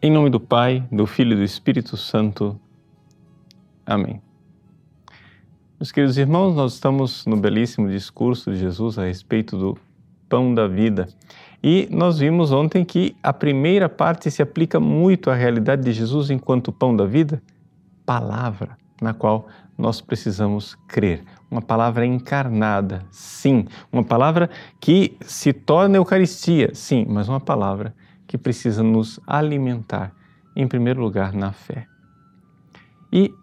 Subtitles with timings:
[0.00, 2.56] Em nome do Pai, do Filho e do Espírito Santo.
[3.84, 4.22] Amém.
[5.76, 9.76] Meus queridos irmãos, nós estamos no belíssimo discurso de Jesus a respeito do
[10.28, 11.08] pão da vida.
[11.60, 16.30] E nós vimos ontem que a primeira parte se aplica muito à realidade de Jesus
[16.30, 17.42] enquanto pão da vida,
[18.06, 21.24] palavra na qual nós precisamos crer.
[21.50, 23.66] Uma palavra encarnada, sim.
[23.90, 27.92] Uma palavra que se torna Eucaristia, sim, mas uma palavra
[28.28, 30.14] que precisa nos alimentar,
[30.54, 31.86] em primeiro lugar, na fé.
[33.12, 33.34] E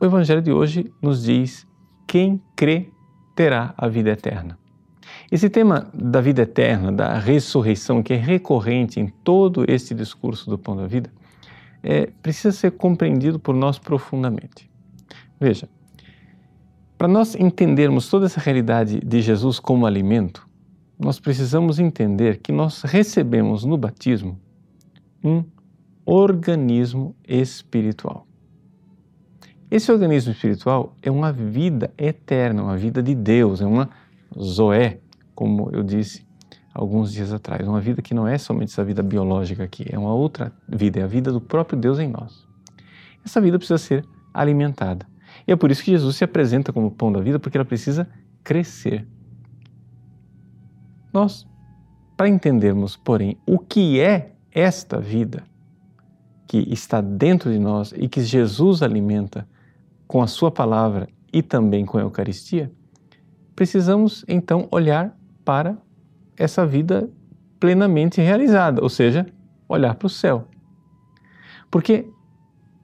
[0.00, 1.66] o Evangelho de hoje nos diz:
[2.06, 2.88] quem crê
[3.34, 4.58] terá a vida eterna.
[5.30, 10.56] Esse tema da vida eterna, da ressurreição, que é recorrente em todo este discurso do
[10.56, 11.10] Pão da Vida,
[11.82, 14.70] é, precisa ser compreendido por nós profundamente.
[15.40, 15.68] Veja,
[16.96, 20.46] para nós entendermos toda essa realidade de Jesus como alimento,
[21.00, 24.38] nós precisamos entender que nós recebemos no batismo
[25.24, 25.42] um
[26.04, 28.26] organismo espiritual.
[29.70, 33.88] Esse organismo espiritual é uma vida eterna, uma vida de Deus, é uma
[34.38, 34.98] zoé,
[35.34, 36.26] como eu disse
[36.74, 40.12] alguns dias atrás, uma vida que não é somente essa vida biológica aqui, é uma
[40.12, 42.46] outra vida, é a vida do próprio Deus em nós.
[43.24, 44.04] Essa vida precisa ser
[44.34, 45.06] alimentada.
[45.46, 48.08] E é por isso que Jesus se apresenta como pão da vida, porque ela precisa
[48.44, 49.06] crescer.
[51.12, 51.46] Nós,
[52.16, 55.44] para entendermos, porém, o que é esta vida
[56.46, 59.46] que está dentro de nós e que Jesus alimenta
[60.06, 62.72] com a Sua palavra e também com a Eucaristia,
[63.54, 65.76] precisamos então olhar para
[66.36, 67.08] essa vida
[67.60, 69.26] plenamente realizada, ou seja,
[69.68, 70.48] olhar para o céu.
[71.70, 72.10] Porque,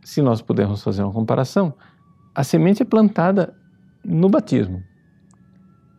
[0.04, 1.74] se nós pudermos fazer uma comparação,
[2.34, 3.56] a semente é plantada
[4.04, 4.82] no batismo,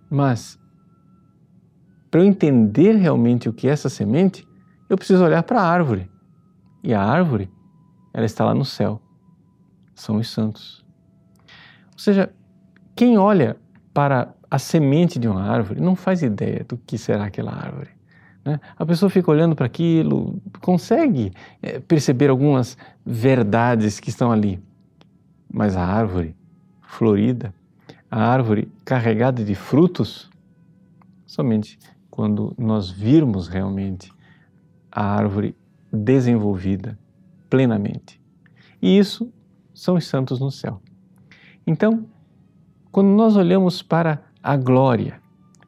[0.09, 0.57] mas
[2.09, 4.47] para eu entender realmente o que é essa semente,
[4.89, 6.09] eu preciso olhar para a árvore.
[6.83, 7.51] E a árvore,
[8.13, 9.01] ela está lá no céu.
[9.93, 10.85] São os santos.
[11.91, 12.31] Ou seja,
[12.95, 13.57] quem olha
[13.93, 17.89] para a semente de uma árvore não faz ideia do que será aquela árvore.
[18.45, 18.59] Né?
[18.77, 24.61] A pessoa fica olhando para aquilo, consegue é, perceber algumas verdades que estão ali.
[25.51, 26.35] Mas a árvore
[26.81, 27.53] florida,
[28.09, 30.29] a árvore carregada de frutos,
[31.25, 31.77] somente
[32.17, 34.11] quando nós virmos realmente
[34.91, 35.55] a árvore
[35.93, 36.97] desenvolvida
[37.47, 38.19] plenamente.
[38.81, 39.31] E isso
[39.71, 40.81] são os santos no céu.
[41.67, 42.07] Então,
[42.91, 45.21] quando nós olhamos para a glória,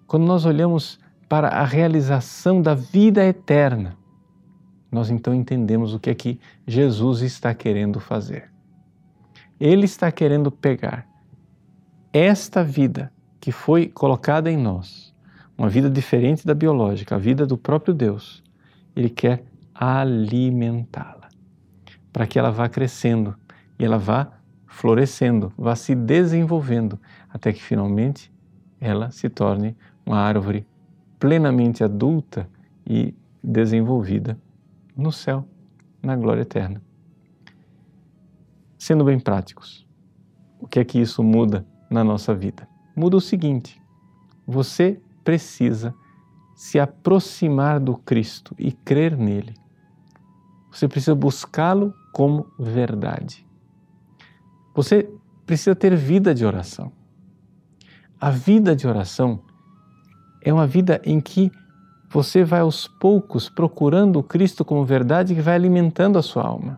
[0.08, 1.00] quando nós olhamos
[1.30, 3.96] para a realização da vida eterna,
[4.92, 8.52] nós então entendemos o que é que Jesus está querendo fazer.
[9.60, 11.08] Ele está querendo pegar
[12.12, 15.09] esta vida que foi colocada em nós
[15.60, 18.42] uma vida diferente da biológica, a vida do próprio Deus.
[18.96, 19.44] Ele quer
[19.76, 21.28] alimentá-la,
[22.14, 23.36] para que ela vá crescendo
[23.78, 24.32] e ela vá
[24.66, 26.98] florescendo, vá se desenvolvendo,
[27.30, 28.32] até que finalmente
[28.80, 29.76] ela se torne
[30.06, 30.66] uma árvore
[31.20, 32.50] plenamente adulta
[32.88, 34.40] e desenvolvida
[34.96, 35.46] no céu,
[36.02, 36.82] na glória eterna.
[38.78, 39.86] Sendo bem práticos,
[40.58, 42.66] o que é que isso muda na nossa vida?
[42.96, 43.82] Muda o seguinte:
[44.48, 45.94] você precisa
[46.56, 49.54] se aproximar do Cristo e crer nele.
[50.72, 53.48] Você precisa buscá-lo como verdade.
[54.76, 55.10] Você
[55.46, 56.92] precisa ter vida de oração.
[58.20, 59.42] A vida de oração
[60.44, 61.52] é uma vida em que
[62.10, 66.78] você vai aos poucos procurando o Cristo como verdade que vai alimentando a sua alma.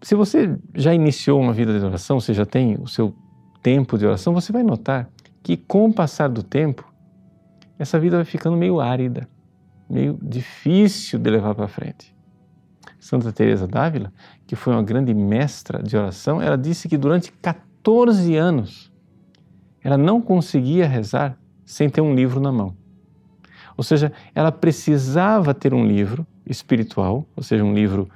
[0.00, 3.14] Se você já iniciou uma vida de oração, você já tem o seu
[3.62, 5.10] tempo de oração, você vai notar
[5.46, 6.92] que com o passar do tempo,
[7.78, 9.28] essa vida vai ficando meio árida,
[9.88, 12.12] meio difícil de levar para frente.
[12.98, 14.12] Santa Teresa d'Ávila,
[14.44, 18.92] que foi uma grande mestra de oração, ela disse que durante 14 anos
[19.84, 22.76] ela não conseguia rezar sem ter um livro na mão.
[23.76, 28.10] Ou seja, ela precisava ter um livro espiritual, ou seja, um livro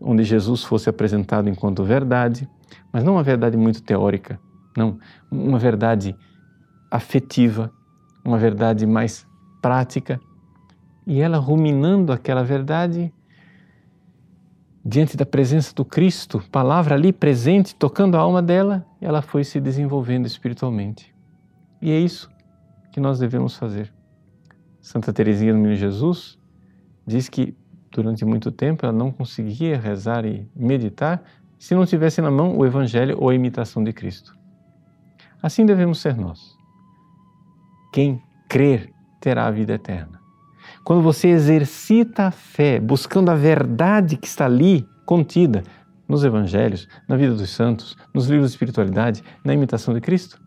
[0.00, 2.48] onde Jesus fosse apresentado enquanto verdade,
[2.92, 4.38] mas não uma verdade muito teórica,
[4.76, 4.96] não,
[5.28, 6.14] uma verdade
[6.90, 7.72] afetiva,
[8.24, 9.26] uma verdade mais
[9.60, 10.20] prática.
[11.06, 13.12] E ela ruminando aquela verdade
[14.84, 19.60] diante da presença do Cristo, palavra ali presente, tocando a alma dela, ela foi se
[19.60, 21.14] desenvolvendo espiritualmente.
[21.80, 22.30] E é isso
[22.90, 23.92] que nós devemos fazer.
[24.80, 26.38] Santa Teresinha do Menino Jesus
[27.06, 27.54] diz que
[27.90, 31.22] durante muito tempo ela não conseguia rezar e meditar
[31.58, 34.36] se não tivesse na mão o Evangelho ou a imitação de Cristo.
[35.42, 36.57] Assim devemos ser nós.
[37.92, 40.18] Quem crer terá a vida eterna.
[40.84, 45.62] quando você exercita a fé, buscando a verdade que está ali contida
[46.08, 50.40] nos evangelhos, na vida dos santos, nos livros de espiritualidade, na imitação de Cristo,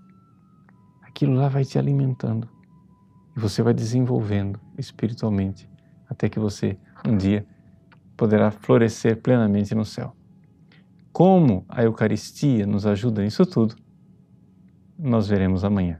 [1.01, 2.49] aquilo lá vai te alimentando
[3.35, 5.69] e você vai desenvolvendo espiritualmente
[6.09, 6.77] até que você
[7.07, 7.45] um dia
[8.17, 10.15] poderá florescer plenamente no céu.
[11.11, 13.75] Como a Eucaristia nos ajuda nisso tudo,
[14.97, 15.99] nós veremos amanhã.